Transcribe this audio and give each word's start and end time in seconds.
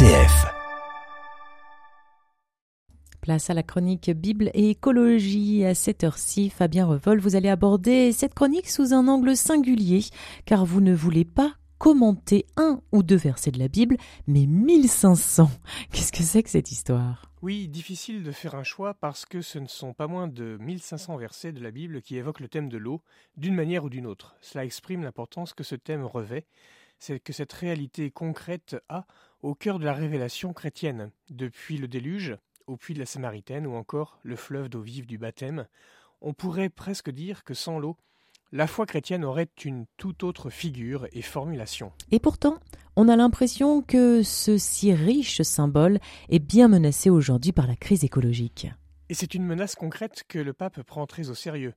RCF. 0.00 0.46
Place 3.20 3.50
à 3.50 3.54
la 3.54 3.62
chronique 3.62 4.10
Bible 4.10 4.50
et 4.54 4.70
écologie. 4.70 5.66
À 5.66 5.74
cette 5.74 6.04
heure-ci, 6.04 6.48
Fabien 6.48 6.86
Revol, 6.86 7.20
vous 7.20 7.36
allez 7.36 7.50
aborder 7.50 8.12
cette 8.12 8.32
chronique 8.32 8.70
sous 8.70 8.94
un 8.94 9.08
angle 9.08 9.36
singulier, 9.36 10.00
car 10.46 10.64
vous 10.64 10.80
ne 10.80 10.94
voulez 10.94 11.26
pas 11.26 11.52
commenter 11.76 12.46
un 12.56 12.80
ou 12.92 13.02
deux 13.02 13.16
versets 13.16 13.50
de 13.50 13.58
la 13.58 13.68
Bible, 13.68 13.98
mais 14.26 14.46
1500. 14.46 15.50
Qu'est-ce 15.92 16.12
que 16.12 16.22
c'est 16.22 16.42
que 16.42 16.50
cette 16.50 16.72
histoire? 16.72 17.30
Oui, 17.42 17.68
difficile 17.68 18.22
de 18.22 18.32
faire 18.32 18.54
un 18.54 18.64
choix 18.64 18.94
parce 18.94 19.26
que 19.26 19.42
ce 19.42 19.58
ne 19.58 19.66
sont 19.66 19.92
pas 19.92 20.06
moins 20.06 20.28
de 20.28 20.56
1500 20.62 21.18
versets 21.18 21.52
de 21.52 21.62
la 21.62 21.72
Bible 21.72 22.00
qui 22.00 22.16
évoquent 22.16 22.40
le 22.40 22.48
thème 22.48 22.70
de 22.70 22.78
l'eau, 22.78 23.02
d'une 23.36 23.54
manière 23.54 23.84
ou 23.84 23.90
d'une 23.90 24.06
autre. 24.06 24.34
Cela 24.40 24.64
exprime 24.64 25.02
l'importance 25.02 25.52
que 25.52 25.64
ce 25.64 25.74
thème 25.74 26.04
revêt 26.04 26.46
c'est 27.00 27.18
que 27.18 27.32
cette 27.32 27.52
réalité 27.54 28.10
concrète 28.10 28.76
a 28.88 29.06
au 29.42 29.54
cœur 29.54 29.78
de 29.78 29.84
la 29.84 29.94
révélation 29.94 30.52
chrétienne, 30.52 31.10
depuis 31.30 31.78
le 31.78 31.88
déluge, 31.88 32.36
au 32.66 32.76
puits 32.76 32.94
de 32.94 32.98
la 32.98 33.06
Samaritaine 33.06 33.66
ou 33.66 33.74
encore 33.74 34.18
le 34.22 34.36
fleuve 34.36 34.68
d'eau 34.68 34.82
vive 34.82 35.06
du 35.06 35.18
baptême, 35.18 35.66
on 36.20 36.34
pourrait 36.34 36.68
presque 36.68 37.10
dire 37.10 37.44
que 37.44 37.54
sans 37.54 37.78
l'eau, 37.78 37.96
la 38.52 38.66
foi 38.66 38.84
chrétienne 38.84 39.24
aurait 39.24 39.48
une 39.64 39.86
toute 39.96 40.24
autre 40.24 40.50
figure 40.50 41.06
et 41.12 41.22
formulation. 41.22 41.92
Et 42.10 42.18
pourtant, 42.18 42.58
on 42.96 43.08
a 43.08 43.16
l'impression 43.16 43.80
que 43.80 44.22
ce 44.22 44.58
si 44.58 44.92
riche 44.92 45.42
symbole 45.42 46.00
est 46.28 46.40
bien 46.40 46.68
menacé 46.68 47.10
aujourd'hui 47.10 47.52
par 47.52 47.66
la 47.66 47.76
crise 47.76 48.04
écologique. 48.04 48.68
Et 49.08 49.14
c'est 49.14 49.34
une 49.34 49.44
menace 49.44 49.74
concrète 49.74 50.24
que 50.28 50.38
le 50.38 50.52
pape 50.52 50.82
prend 50.82 51.06
très 51.06 51.30
au 51.30 51.34
sérieux. 51.34 51.74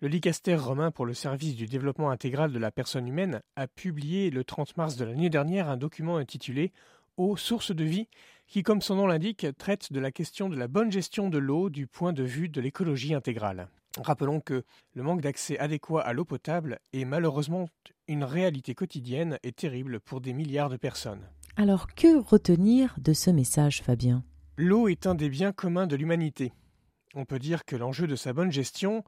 Le 0.00 0.08
Licaster 0.08 0.56
romain 0.56 0.90
pour 0.90 1.06
le 1.06 1.14
service 1.14 1.54
du 1.54 1.66
développement 1.66 2.10
intégral 2.10 2.52
de 2.52 2.58
la 2.58 2.70
personne 2.70 3.08
humaine 3.08 3.40
a 3.56 3.66
publié 3.66 4.30
le 4.30 4.44
30 4.44 4.76
mars 4.76 4.96
de 4.96 5.04
l'année 5.04 5.30
dernière 5.30 5.70
un 5.70 5.78
document 5.78 6.18
intitulé 6.18 6.72
Eau, 7.16 7.36
source 7.36 7.74
de 7.74 7.84
vie, 7.84 8.08
qui, 8.46 8.62
comme 8.62 8.82
son 8.82 8.96
nom 8.96 9.06
l'indique, 9.06 9.46
traite 9.56 9.92
de 9.92 10.00
la 10.00 10.12
question 10.12 10.48
de 10.48 10.56
la 10.56 10.68
bonne 10.68 10.92
gestion 10.92 11.30
de 11.30 11.38
l'eau 11.38 11.70
du 11.70 11.86
point 11.86 12.12
de 12.12 12.22
vue 12.22 12.48
de 12.48 12.60
l'écologie 12.60 13.14
intégrale. 13.14 13.68
Rappelons 13.98 14.40
que 14.40 14.64
le 14.92 15.02
manque 15.02 15.22
d'accès 15.22 15.58
adéquat 15.58 16.02
à 16.02 16.12
l'eau 16.12 16.26
potable 16.26 16.78
est 16.92 17.06
malheureusement 17.06 17.68
une 18.08 18.24
réalité 18.24 18.74
quotidienne 18.74 19.38
et 19.42 19.52
terrible 19.52 20.00
pour 20.00 20.20
des 20.20 20.34
milliards 20.34 20.68
de 20.68 20.76
personnes. 20.76 21.26
Alors 21.56 21.94
que 21.94 22.18
retenir 22.18 22.94
de 22.98 23.14
ce 23.14 23.30
message, 23.30 23.82
Fabien? 23.82 24.22
L'eau 24.58 24.88
est 24.88 25.06
un 25.06 25.14
des 25.14 25.30
biens 25.30 25.52
communs 25.52 25.86
de 25.86 25.96
l'humanité. 25.96 26.52
On 27.14 27.24
peut 27.24 27.38
dire 27.38 27.64
que 27.64 27.76
l'enjeu 27.76 28.06
de 28.06 28.16
sa 28.16 28.34
bonne 28.34 28.52
gestion 28.52 29.04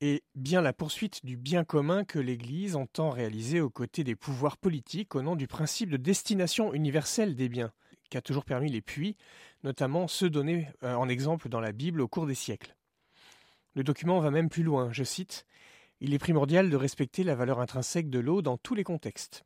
et 0.00 0.22
bien 0.34 0.62
la 0.62 0.72
poursuite 0.72 1.24
du 1.24 1.36
bien 1.36 1.64
commun 1.64 2.04
que 2.04 2.18
l'Église 2.18 2.74
entend 2.74 3.10
réaliser 3.10 3.60
aux 3.60 3.70
côtés 3.70 4.02
des 4.02 4.16
pouvoirs 4.16 4.56
politiques 4.56 5.14
au 5.14 5.22
nom 5.22 5.36
du 5.36 5.46
principe 5.46 5.90
de 5.90 5.98
destination 5.98 6.72
universelle 6.72 7.34
des 7.34 7.50
biens, 7.50 7.72
qui 8.08 8.16
a 8.16 8.22
toujours 8.22 8.46
permis 8.46 8.70
les 8.70 8.80
puits, 8.80 9.16
notamment 9.62 10.08
ceux 10.08 10.30
donnés 10.30 10.68
euh, 10.82 10.94
en 10.94 11.08
exemple 11.08 11.50
dans 11.50 11.60
la 11.60 11.72
Bible 11.72 12.00
au 12.00 12.08
cours 12.08 12.26
des 12.26 12.34
siècles. 12.34 12.74
Le 13.74 13.84
document 13.84 14.20
va 14.20 14.30
même 14.30 14.48
plus 14.48 14.62
loin, 14.62 14.90
je 14.90 15.04
cite 15.04 15.46
Il 16.00 16.14
est 16.14 16.18
primordial 16.18 16.70
de 16.70 16.76
respecter 16.76 17.22
la 17.22 17.34
valeur 17.34 17.60
intrinsèque 17.60 18.08
de 18.08 18.18
l'eau 18.18 18.40
dans 18.40 18.56
tous 18.56 18.74
les 18.74 18.84
contextes. 18.84 19.44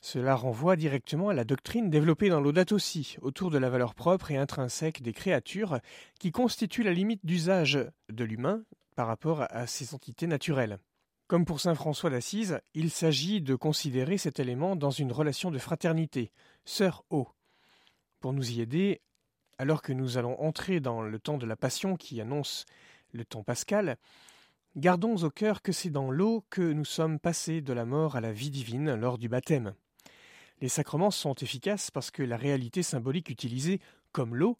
Cela 0.00 0.34
renvoie 0.36 0.76
directement 0.76 1.30
à 1.30 1.34
la 1.34 1.44
doctrine 1.44 1.90
développée 1.90 2.28
dans 2.28 2.40
l'Audate 2.40 2.72
aussi, 2.72 3.16
autour 3.22 3.50
de 3.50 3.58
la 3.58 3.70
valeur 3.70 3.94
propre 3.94 4.30
et 4.30 4.36
intrinsèque 4.36 5.02
des 5.02 5.14
créatures, 5.14 5.80
qui 6.18 6.30
constitue 6.30 6.82
la 6.82 6.92
limite 6.92 7.24
d'usage 7.24 7.78
de 8.10 8.24
l'humain 8.24 8.64
par 8.94 9.06
rapport 9.06 9.46
à 9.50 9.66
ces 9.66 9.94
entités 9.94 10.26
naturelles. 10.26 10.78
Comme 11.26 11.46
pour 11.46 11.60
saint 11.60 11.74
François 11.74 12.10
d'Assise, 12.10 12.60
il 12.74 12.90
s'agit 12.90 13.40
de 13.40 13.54
considérer 13.54 14.18
cet 14.18 14.40
élément 14.40 14.76
dans 14.76 14.90
une 14.90 15.10
relation 15.10 15.50
de 15.50 15.58
fraternité, 15.58 16.32
sœur 16.64 17.04
eau. 17.08 17.28
Pour 18.20 18.34
nous 18.34 18.52
y 18.52 18.60
aider, 18.60 19.00
alors 19.58 19.80
que 19.80 19.92
nous 19.92 20.18
allons 20.18 20.38
entrer 20.40 20.80
dans 20.80 21.02
le 21.02 21.18
temps 21.18 21.38
de 21.38 21.46
la 21.46 21.56
Passion 21.56 21.96
qui 21.96 22.20
annonce 22.20 22.66
le 23.12 23.24
temps 23.24 23.42
pascal, 23.42 23.96
gardons 24.76 25.16
au 25.16 25.30
cœur 25.30 25.62
que 25.62 25.72
c'est 25.72 25.90
dans 25.90 26.10
l'eau 26.10 26.44
que 26.50 26.60
nous 26.60 26.84
sommes 26.84 27.18
passés 27.18 27.62
de 27.62 27.72
la 27.72 27.86
mort 27.86 28.16
à 28.16 28.20
la 28.20 28.32
vie 28.32 28.50
divine 28.50 28.94
lors 28.94 29.16
du 29.16 29.28
baptême. 29.28 29.74
Les 30.60 30.68
sacrements 30.68 31.10
sont 31.10 31.34
efficaces 31.34 31.90
parce 31.90 32.10
que 32.10 32.22
la 32.22 32.36
réalité 32.36 32.82
symbolique 32.82 33.30
utilisée, 33.30 33.80
comme 34.12 34.36
l'eau, 34.36 34.58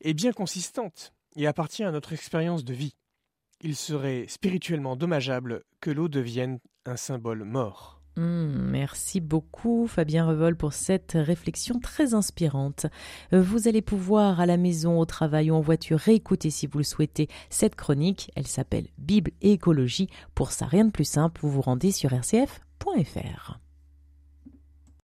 est 0.00 0.14
bien 0.14 0.32
consistante 0.32 1.12
et 1.36 1.46
appartient 1.46 1.84
à 1.84 1.92
notre 1.92 2.14
expérience 2.14 2.64
de 2.64 2.74
vie 2.74 2.96
il 3.60 3.76
serait 3.76 4.26
spirituellement 4.28 4.96
dommageable 4.96 5.62
que 5.80 5.90
l'eau 5.90 6.08
devienne 6.08 6.58
un 6.84 6.96
symbole 6.96 7.44
mort. 7.44 7.96
Hmm, 8.16 8.70
merci 8.70 9.20
beaucoup 9.20 9.86
Fabien 9.86 10.26
Revol 10.26 10.56
pour 10.56 10.72
cette 10.72 11.12
réflexion 11.14 11.78
très 11.80 12.14
inspirante. 12.14 12.86
Euh, 13.34 13.42
vous 13.42 13.68
allez 13.68 13.82
pouvoir 13.82 14.40
à 14.40 14.46
la 14.46 14.56
maison, 14.56 14.98
au 14.98 15.04
travail 15.04 15.50
ou 15.50 15.54
en 15.54 15.60
voiture 15.60 15.98
réécouter 15.98 16.48
si 16.48 16.66
vous 16.66 16.78
le 16.78 16.84
souhaitez 16.84 17.28
cette 17.50 17.74
chronique. 17.74 18.30
Elle 18.34 18.46
s'appelle 18.46 18.86
Bible 18.96 19.32
et 19.42 19.52
écologie. 19.52 20.08
Pour 20.34 20.52
ça, 20.52 20.64
rien 20.64 20.86
de 20.86 20.92
plus 20.92 21.04
simple, 21.04 21.40
vous 21.42 21.50
vous 21.50 21.60
rendez 21.60 21.92
sur 21.92 22.10
rcf.fr. 22.10 23.58